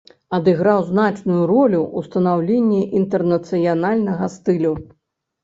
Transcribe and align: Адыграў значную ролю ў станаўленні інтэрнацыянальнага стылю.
Адыграў 0.35 0.79
значную 0.91 1.41
ролю 1.51 1.81
ў 1.81 1.99
станаўленні 2.07 2.81
інтэрнацыянальнага 3.01 4.33
стылю. 4.39 4.73